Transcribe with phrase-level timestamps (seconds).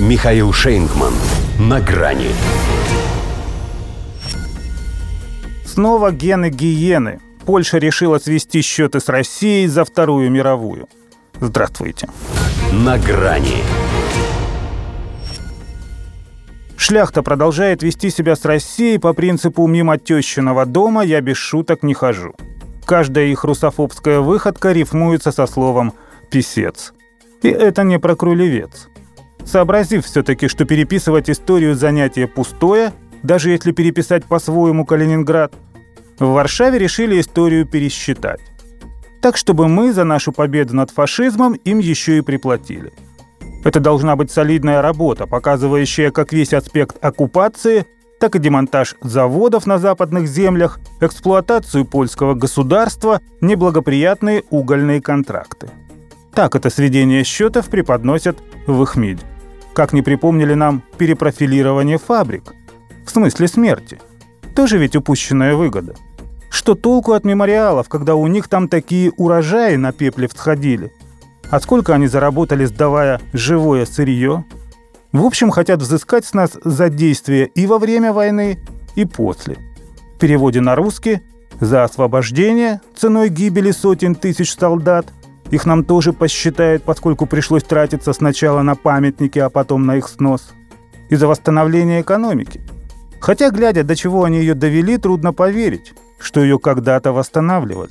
[0.00, 1.12] Михаил Шейнгман.
[1.58, 2.30] На грани.
[5.64, 7.18] Снова гены гиены.
[7.44, 10.88] Польша решила свести счеты с Россией за Вторую мировую.
[11.40, 12.08] Здравствуйте.
[12.72, 13.64] На грани.
[16.76, 21.94] Шляхта продолжает вести себя с Россией по принципу «мимо тещиного дома я без шуток не
[21.94, 22.36] хожу».
[22.86, 25.92] Каждая их русофобская выходка рифмуется со словом
[26.30, 26.92] «писец».
[27.42, 28.88] И это не про крулевец.
[29.50, 35.54] Сообразив все-таки, что переписывать историю занятия пустое, даже если переписать по-своему Калининград,
[36.18, 38.40] в Варшаве решили историю пересчитать.
[39.22, 42.92] Так, чтобы мы за нашу победу над фашизмом им еще и приплатили.
[43.64, 47.86] Это должна быть солидная работа, показывающая как весь аспект оккупации–
[48.18, 55.70] так и демонтаж заводов на западных землях, эксплуатацию польского государства, неблагоприятные угольные контракты.
[56.34, 59.22] Так это сведение счетов преподносят в их МИДе.
[59.78, 62.52] Как не припомнили нам перепрофилирование фабрик.
[63.06, 64.00] В смысле смерти.
[64.56, 65.94] Тоже ведь упущенная выгода.
[66.50, 70.92] Что толку от мемориалов, когда у них там такие урожаи на пепле всходили?
[71.48, 74.44] А сколько они заработали, сдавая живое сырье?
[75.12, 78.58] В общем, хотят взыскать с нас за действия и во время войны,
[78.96, 79.58] и после.
[80.16, 81.20] В переводе на русский
[81.60, 85.06] «за освобождение ценой гибели сотен тысяч солдат»
[85.50, 90.52] их нам тоже посчитают, поскольку пришлось тратиться сначала на памятники, а потом на их снос.
[91.10, 92.60] И за восстановление экономики.
[93.20, 97.90] Хотя, глядя, до чего они ее довели, трудно поверить, что ее когда-то восстанавливали.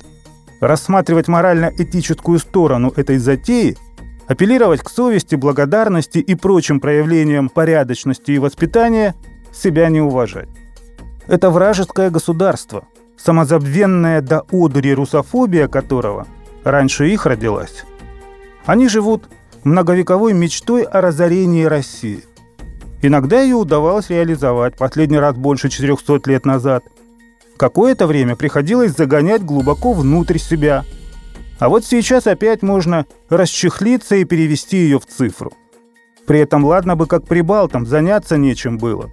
[0.60, 3.76] Рассматривать морально-этическую сторону этой затеи–
[4.28, 9.14] Апеллировать к совести, благодарности и прочим проявлениям порядочности и воспитания
[9.54, 10.50] себя не уважать.
[11.26, 12.84] Это вражеское государство,
[13.16, 16.26] самозабвенная до одури русофобия которого
[16.64, 17.84] раньше их родилась.
[18.66, 19.24] Они живут
[19.64, 22.24] многовековой мечтой о разорении России.
[23.02, 26.84] Иногда ее удавалось реализовать, последний раз больше 400 лет назад.
[27.56, 30.84] Какое-то время приходилось загонять глубоко внутрь себя–
[31.58, 35.52] а вот сейчас опять можно расчехлиться и перевести ее в цифру.
[36.26, 39.10] При этом ладно бы как прибалтам, заняться нечем было.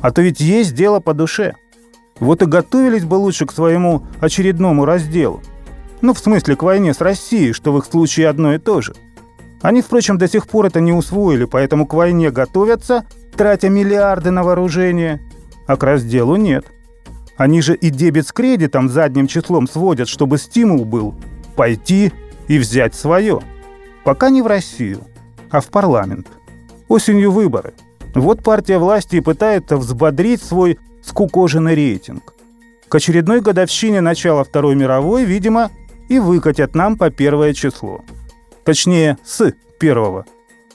[0.00, 1.54] А то ведь есть дело по душе.
[2.20, 5.40] Вот и готовились бы лучше к своему очередному разделу.
[6.00, 8.94] Ну, в смысле, к войне с Россией, что в их случае одно и то же.
[9.62, 13.04] Они, впрочем, до сих пор это не усвоили, поэтому к войне готовятся,
[13.36, 15.20] тратя миллиарды на вооружение,
[15.66, 16.66] а к разделу нет.
[17.36, 21.14] Они же и дебет с кредитом задним числом сводят, чтобы стимул был–
[21.58, 22.12] пойти
[22.46, 23.40] и взять свое.
[24.04, 25.00] Пока не в Россию,
[25.50, 26.28] а в парламент.
[26.86, 27.74] Осенью выборы.
[28.14, 32.32] Вот партия власти и пытается взбодрить свой скукоженный рейтинг.
[32.88, 35.70] К очередной годовщине начала Второй мировой, видимо,
[36.08, 38.04] и выкатят нам по первое число.
[38.64, 40.26] Точнее, с первого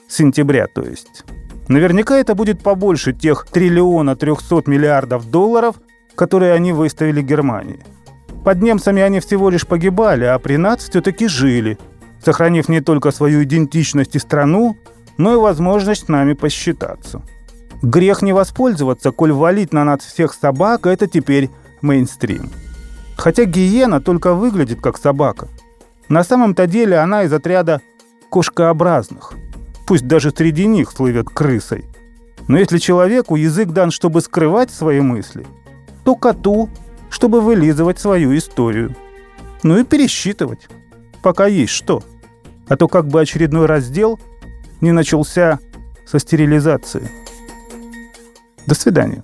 [0.08, 1.24] сентября, то есть.
[1.68, 5.76] Наверняка это будет побольше тех триллиона 300 миллиардов долларов,
[6.14, 7.80] которые они выставили Германии.
[8.44, 11.78] Под немцами они всего лишь погибали, а при нас все-таки жили,
[12.22, 14.76] сохранив не только свою идентичность и страну,
[15.16, 17.22] но и возможность с нами посчитаться.
[17.82, 22.50] Грех не воспользоваться, коль валить на нас всех собак– это теперь мейнстрим.
[23.16, 25.48] Хотя гиена только выглядит как собака.
[26.08, 27.80] На самом-то деле она из отряда
[28.30, 29.34] кошкообразных.
[29.86, 31.84] Пусть даже среди них слывет крысой.
[32.48, 35.46] Но если человеку язык дан, чтобы скрывать свои мысли,
[36.04, 36.68] то коту
[37.14, 38.96] чтобы вылизывать свою историю.
[39.62, 40.66] Ну и пересчитывать,
[41.22, 42.02] пока есть что.
[42.66, 44.18] А то как бы очередной раздел
[44.80, 45.60] не начался
[46.04, 47.08] со стерилизации.
[48.66, 49.22] До свидания.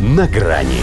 [0.00, 0.82] На грани